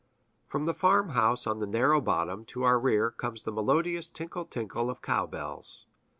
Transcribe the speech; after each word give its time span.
From 0.47 0.65
the 0.65 0.73
farmhouse 0.73 1.45
on 1.45 1.59
the 1.59 1.67
narrow 1.67 2.01
bottom 2.01 2.43
to 2.45 2.63
our 2.63 2.79
rear 2.79 3.11
comes 3.11 3.43
the 3.43 3.51
melodious 3.51 4.09
tinkle 4.09 4.45
tinkle 4.45 4.89
of 4.89 5.03
cow 5.03 5.27
bells. 5.27 5.85